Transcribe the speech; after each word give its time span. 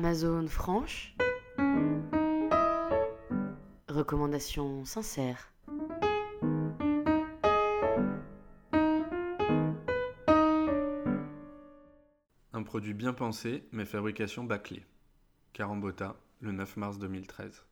Amazon 0.00 0.46
franche. 0.46 1.12
Recommandation 3.88 4.84
sincère. 4.84 5.52
Un 12.52 12.62
produit 12.62 12.94
bien 12.94 13.12
pensé, 13.12 13.64
mais 13.72 13.84
fabrication 13.84 14.44
bâclée. 14.44 14.86
Carambota, 15.52 16.14
le 16.42 16.52
9 16.52 16.76
mars 16.76 17.00
2013. 17.00 17.64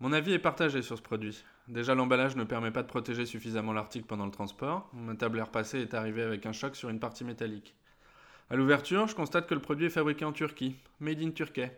Mon 0.00 0.10
avis 0.14 0.32
est 0.32 0.38
partagé 0.38 0.80
sur 0.80 0.96
ce 0.96 1.02
produit. 1.02 1.44
Déjà, 1.68 1.94
l'emballage 1.94 2.34
ne 2.36 2.44
permet 2.44 2.70
pas 2.70 2.82
de 2.82 2.88
protéger 2.88 3.26
suffisamment 3.26 3.74
l'article 3.74 4.06
pendant 4.06 4.24
le 4.24 4.32
transport. 4.32 4.88
Mon 4.94 5.14
table 5.16 5.38
air 5.38 5.50
passé 5.50 5.80
est 5.80 5.92
arrivé 5.92 6.22
avec 6.22 6.46
un 6.46 6.52
choc 6.52 6.74
sur 6.74 6.88
une 6.88 6.98
partie 6.98 7.24
métallique. 7.24 7.76
À 8.50 8.56
l'ouverture, 8.56 9.06
je 9.06 9.14
constate 9.14 9.48
que 9.48 9.54
le 9.54 9.60
produit 9.60 9.86
est 9.86 9.90
fabriqué 9.90 10.24
en 10.26 10.32
Turquie, 10.32 10.76
made 11.00 11.22
in 11.22 11.30
Turkey. 11.30 11.72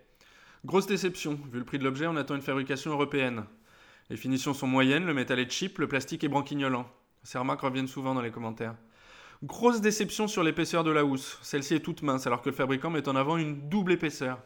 Grosse 0.65 0.89
déception, 0.89 1.39
vu 1.53 1.61
le 1.61 1.65
prix 1.65 1.79
de 1.79 1.85
l'objet, 1.85 2.09
on 2.09 2.17
attend 2.17 2.35
une 2.35 2.43
fabrication 2.43 2.91
européenne. 2.91 3.45
Les 4.11 4.17
finitions 4.17 4.53
sont 4.53 4.67
moyennes, 4.67 5.07
le 5.07 5.15
métal 5.15 5.39
est 5.39 5.51
cheap, 5.51 5.79
le 5.79 5.87
plastique 5.87 6.25
est 6.25 6.29
branquignolant. 6.29 6.91
Ces 7.23 7.39
remarques 7.39 7.61
reviennent 7.61 7.87
souvent 7.87 8.15
dans 8.15 8.21
les 8.21 8.33
commentaires. 8.33 8.75
Grosse 9.45 9.81
déception 9.81 10.27
sur 10.27 10.43
l'épaisseur 10.43 10.83
de 10.83 10.91
la 10.91 11.05
housse. 11.05 11.39
Celle-ci 11.43 11.75
est 11.75 11.81
toute 11.81 12.03
mince 12.03 12.27
alors 12.27 12.43
que 12.43 12.49
le 12.49 12.55
fabricant 12.55 12.91
met 12.91 13.09
en 13.09 13.15
avant 13.15 13.37
une 13.37 13.69
double 13.69 13.93
épaisseur. 13.93 14.39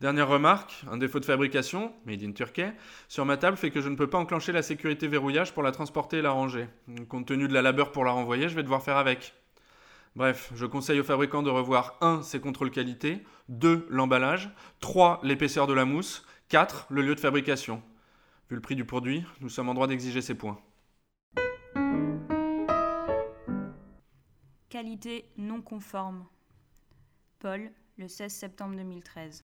Dernière 0.00 0.28
remarque, 0.28 0.84
un 0.90 0.98
défaut 0.98 1.20
de 1.20 1.24
fabrication, 1.24 1.92
made 2.06 2.22
in 2.22 2.32
Turkey, 2.32 2.72
sur 3.08 3.26
ma 3.26 3.36
table 3.36 3.56
fait 3.56 3.70
que 3.70 3.80
je 3.80 3.88
ne 3.88 3.96
peux 3.96 4.08
pas 4.08 4.18
enclencher 4.18 4.52
la 4.52 4.62
sécurité 4.62 5.08
verrouillage 5.08 5.52
pour 5.52 5.62
la 5.62 5.72
transporter 5.72 6.18
et 6.18 6.22
la 6.22 6.30
ranger. 6.30 6.68
Compte 7.08 7.26
tenu 7.26 7.48
de 7.48 7.54
la 7.54 7.60
labeur 7.60 7.92
pour 7.92 8.04
la 8.04 8.12
renvoyer, 8.12 8.48
je 8.48 8.54
vais 8.54 8.62
devoir 8.62 8.82
faire 8.82 8.96
avec. 8.96 9.34
Bref, 10.16 10.50
je 10.56 10.66
conseille 10.66 10.98
aux 10.98 11.04
fabricants 11.04 11.42
de 11.42 11.50
revoir 11.50 11.96
1. 12.00 12.22
ses 12.22 12.40
contrôles 12.40 12.72
qualité, 12.72 13.24
2. 13.48 13.86
l'emballage, 13.90 14.50
3. 14.80 15.20
l'épaisseur 15.22 15.68
de 15.68 15.72
la 15.72 15.84
mousse, 15.84 16.26
4. 16.48 16.86
le 16.90 17.02
lieu 17.02 17.14
de 17.14 17.20
fabrication. 17.20 17.80
Vu 18.48 18.56
le 18.56 18.60
prix 18.60 18.74
du 18.74 18.84
produit, 18.84 19.24
nous 19.40 19.48
sommes 19.48 19.68
en 19.68 19.74
droit 19.74 19.86
d'exiger 19.86 20.20
ces 20.20 20.34
points. 20.34 20.60
Qualité 24.68 25.30
non 25.36 25.62
conforme. 25.62 26.26
Paul, 27.38 27.70
le 27.96 28.08
16 28.08 28.32
septembre 28.32 28.74
2013. 28.76 29.42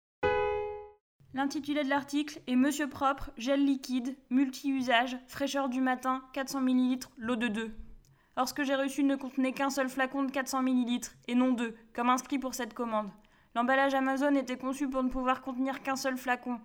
L'intitulé 1.35 1.83
de 1.83 1.89
l'article 1.89 2.41
est 2.47 2.57
Monsieur 2.57 2.89
propre, 2.89 3.31
gel 3.37 3.65
liquide, 3.65 4.17
multi-usage, 4.31 5.17
fraîcheur 5.27 5.69
du 5.69 5.81
matin, 5.81 6.23
400 6.35 6.61
ml, 6.61 7.09
l'eau 7.17 7.37
de 7.37 7.49
2. 7.49 7.75
Or, 8.37 8.49
ce 8.49 8.55
que 8.55 8.65
j'ai 8.65 8.75
reçu 8.75 9.05
ne 9.05 9.17
contenait 9.17 9.53
qu'un 9.53 9.69
seul 9.69 9.89
flacon 9.89 10.23
de 10.23 10.31
400 10.31 10.63
ml, 10.63 11.11
et 11.29 11.35
non 11.35 11.53
deux, 11.53 11.77
comme 11.95 12.09
inscrit 12.09 12.39
pour 12.39 12.55
cette 12.55 12.73
commande. 12.73 13.11
L'emballage 13.55 13.95
Amazon 13.95 14.35
était 14.35 14.57
conçu 14.57 14.89
pour 14.89 15.03
ne 15.03 15.11
pouvoir 15.11 15.43
contenir 15.43 15.83
qu'un 15.83 15.97
seul 15.97 16.17
flacon. 16.17 16.59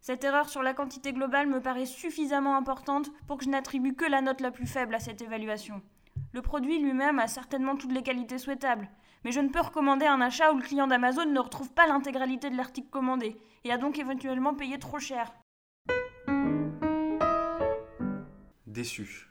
Cette 0.00 0.24
erreur 0.24 0.48
sur 0.48 0.62
la 0.62 0.74
quantité 0.74 1.12
globale 1.12 1.46
me 1.46 1.60
paraît 1.60 1.86
suffisamment 1.86 2.56
importante 2.56 3.10
pour 3.28 3.38
que 3.38 3.44
je 3.44 3.50
n'attribue 3.50 3.94
que 3.94 4.04
la 4.04 4.20
note 4.20 4.40
la 4.40 4.50
plus 4.50 4.66
faible 4.66 4.94
à 4.94 4.98
cette 4.98 5.22
évaluation. 5.22 5.80
Le 6.32 6.42
produit 6.42 6.80
lui-même 6.80 7.18
a 7.18 7.28
certainement 7.28 7.76
toutes 7.76 7.92
les 7.92 8.02
qualités 8.02 8.38
souhaitables, 8.38 8.88
mais 9.24 9.30
je 9.30 9.40
ne 9.40 9.48
peux 9.48 9.60
recommander 9.60 10.06
un 10.06 10.20
achat 10.20 10.52
où 10.52 10.56
le 10.56 10.62
client 10.62 10.86
d'Amazon 10.88 11.26
ne 11.26 11.38
retrouve 11.38 11.72
pas 11.72 11.86
l'intégralité 11.86 12.50
de 12.50 12.56
l'article 12.56 12.90
commandé, 12.90 13.36
et 13.62 13.70
a 13.70 13.78
donc 13.78 13.98
éventuellement 13.98 14.54
payé 14.54 14.78
trop 14.78 14.98
cher. 14.98 15.32
Déçu. 18.66 19.29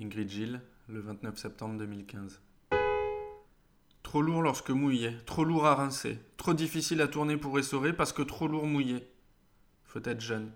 Ingrid 0.00 0.30
Gilles, 0.30 0.62
le 0.88 1.00
29 1.00 1.36
septembre 1.36 1.76
2015. 1.76 2.40
Trop 4.02 4.22
lourd 4.22 4.40
lorsque 4.40 4.70
mouillé, 4.70 5.14
trop 5.26 5.44
lourd 5.44 5.66
à 5.66 5.74
rincer, 5.74 6.18
trop 6.38 6.54
difficile 6.54 7.02
à 7.02 7.08
tourner 7.08 7.36
pour 7.36 7.58
essorer 7.58 7.92
parce 7.92 8.14
que 8.14 8.22
trop 8.22 8.48
lourd 8.48 8.66
mouillé. 8.66 9.06
Faut 9.84 10.00
être 10.02 10.22
jeune 10.22 10.52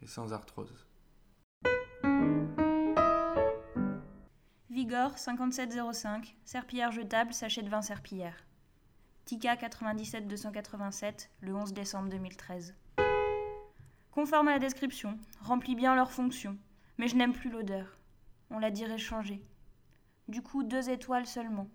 et 0.00 0.06
sans 0.06 0.32
arthrose. 0.32 0.86
Vigor 4.70 5.18
5705, 5.18 6.34
serpillière 6.46 6.90
jetable, 6.90 7.34
sachet 7.34 7.62
de 7.62 7.68
20 7.68 7.82
serpillères. 7.82 8.46
Tika 9.26 9.56
97 9.56 10.26
287, 10.26 11.30
le 11.42 11.54
11 11.54 11.74
décembre 11.74 12.08
2013. 12.08 12.74
Conforme 14.10 14.48
à 14.48 14.52
la 14.52 14.58
description, 14.58 15.18
remplit 15.42 15.74
bien 15.74 15.94
leur 15.94 16.12
fonction, 16.12 16.56
mais 16.96 17.08
je 17.08 17.16
n'aime 17.16 17.34
plus 17.34 17.50
l'odeur. 17.50 17.98
On 18.50 18.58
la 18.58 18.70
dirait 18.70 18.98
changée. 18.98 19.42
Du 20.28 20.42
coup, 20.42 20.62
deux 20.62 20.90
étoiles 20.90 21.26
seulement. 21.26 21.70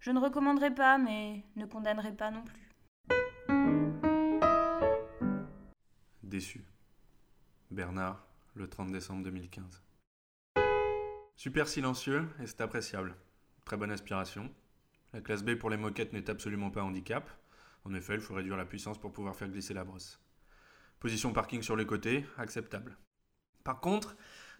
Je 0.00 0.10
ne 0.10 0.20
recommanderai 0.20 0.74
pas, 0.74 0.98
mais 0.98 1.44
ne 1.56 1.66
condamnerai 1.66 2.12
pas 2.12 2.30
non 2.30 2.42
plus. 2.42 2.68
Déçu. 6.22 6.64
Bernard, 7.70 8.26
le 8.54 8.68
30 8.68 8.92
décembre 8.92 9.24
2015. 9.24 9.82
Super 11.34 11.68
silencieux 11.68 12.28
et 12.40 12.46
c'est 12.46 12.60
appréciable. 12.60 13.16
Très 13.64 13.76
bonne 13.76 13.90
aspiration. 13.90 14.50
La 15.12 15.20
classe 15.20 15.42
B 15.42 15.54
pour 15.54 15.70
les 15.70 15.76
moquettes 15.76 16.12
n'est 16.12 16.30
absolument 16.30 16.70
pas 16.70 16.82
handicap. 16.82 17.28
En 17.84 17.94
effet, 17.94 18.14
il 18.14 18.20
faut 18.20 18.34
réduire 18.34 18.56
la 18.56 18.64
puissance 18.64 18.98
pour 18.98 19.12
pouvoir 19.12 19.36
faire 19.36 19.48
glisser 19.48 19.74
la 19.74 19.84
brosse. 19.84 20.20
Position 20.98 21.32
parking 21.32 21.62
sur 21.62 21.76
les 21.76 21.86
côtés, 21.86 22.24
acceptable. 22.38 22.96
Par 23.64 23.80
contre, 23.80 24.16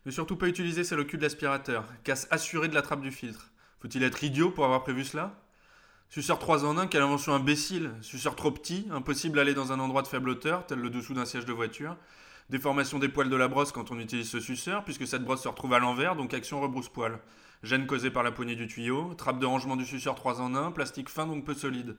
ne 0.07 0.13
surtout 0.13 0.37
pas 0.37 0.47
utiliser 0.47 0.85
celle 0.85 1.01
au 1.01 1.05
cul 1.05 1.19
de 1.19 1.23
l'aspirateur, 1.23 1.85
casse 2.05 2.29
assurée 2.31 2.69
de 2.69 2.75
la 2.75 2.83
trappe 2.83 3.01
du 3.01 3.11
filtre. 3.11 3.51
Faut-il 3.81 4.05
être 4.05 4.23
idiot 4.23 4.51
pour 4.51 4.65
avoir 4.65 4.85
prévu 4.85 5.05
cela? 5.05 5.43
Suceur 6.09 6.39
3 6.39 6.65
en 6.65 6.79
1, 6.79 6.87
quelle 6.87 7.03
invention 7.03 7.35
imbécile 7.35 7.91
Suceur 8.03 8.37
trop 8.37 8.53
petit, 8.53 8.87
impossible 8.93 9.35
d'aller 9.35 9.53
dans 9.53 9.73
un 9.73 9.81
endroit 9.81 10.03
de 10.03 10.07
faible 10.07 10.31
hauteur, 10.31 10.65
tel 10.65 10.79
le 10.79 10.91
dessous 10.91 11.13
d'un 11.13 11.25
siège 11.25 11.45
de 11.45 11.53
voiture. 11.53 11.97
Déformation 12.51 13.01
des 13.01 13.09
poils 13.09 13.29
de 13.29 13.35
la 13.35 13.49
brosse 13.49 13.73
quand 13.73 13.91
on 13.91 13.99
utilise 13.99 14.31
ce 14.31 14.39
suceur, 14.39 14.85
puisque 14.85 15.09
cette 15.09 15.25
brosse 15.25 15.43
se 15.43 15.49
retrouve 15.49 15.75
à 15.75 15.81
l'envers, 15.81 16.15
donc 16.15 16.33
action 16.33 16.61
rebrousse-poil. 16.61 17.19
Gêne 17.65 17.89
causée 17.89 18.13
par 18.13 18.23
la 18.23 18.31
poignée 18.31 18.55
du 18.55 18.69
tuyau, 18.69 19.13
trappe 19.15 19.41
de 19.41 19.47
rangement 19.47 19.75
du 19.75 19.85
suceur 19.85 20.15
3 20.15 20.41
en 20.41 20.55
1, 20.55 20.71
plastique 20.71 21.09
fin 21.09 21.27
donc 21.27 21.45
peu 21.45 21.55
solide. 21.55 21.97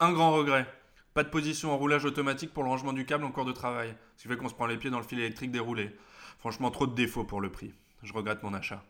Un 0.00 0.12
grand 0.12 0.32
regret. 0.32 0.66
Pas 1.14 1.22
de 1.22 1.28
position 1.28 1.72
en 1.72 1.78
roulage 1.78 2.04
automatique 2.04 2.52
pour 2.52 2.64
le 2.64 2.70
rangement 2.70 2.92
du 2.92 3.06
câble 3.06 3.24
en 3.24 3.30
cours 3.30 3.44
de 3.44 3.52
travail, 3.52 3.94
ce 4.16 4.22
qui 4.22 4.28
fait 4.28 4.36
qu'on 4.36 4.48
se 4.48 4.54
prend 4.54 4.66
les 4.66 4.76
pieds 4.78 4.90
dans 4.90 4.98
le 4.98 5.06
fil 5.06 5.20
électrique 5.20 5.52
déroulé. 5.52 5.96
Franchement, 6.46 6.70
trop 6.70 6.86
de 6.86 6.94
défauts 6.94 7.24
pour 7.24 7.40
le 7.40 7.50
prix. 7.50 7.74
Je 8.04 8.12
regrette 8.12 8.44
mon 8.44 8.54
achat. 8.54 8.80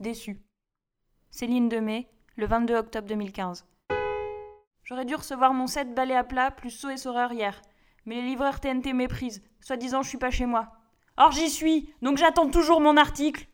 Déçu. 0.00 0.40
Céline 1.30 1.68
Demey, 1.68 2.08
le 2.34 2.46
22 2.46 2.74
octobre 2.74 3.06
2015. 3.06 3.64
J'aurais 4.82 5.04
dû 5.04 5.14
recevoir 5.14 5.54
mon 5.54 5.68
set 5.68 5.94
balai 5.94 6.16
à 6.16 6.24
plat 6.24 6.50
plus 6.50 6.72
saut 6.72 6.90
et 6.90 6.96
saureur 6.96 7.32
hier, 7.32 7.62
mais 8.06 8.16
les 8.16 8.22
livreurs 8.22 8.58
TNT 8.58 8.92
méprisent, 8.92 9.40
soi-disant 9.60 10.02
je 10.02 10.08
suis 10.08 10.18
pas 10.18 10.32
chez 10.32 10.46
moi. 10.46 10.72
Or 11.16 11.30
j'y 11.30 11.48
suis, 11.48 11.94
donc 12.02 12.18
j'attends 12.18 12.50
toujours 12.50 12.80
mon 12.80 12.96
article. 12.96 13.46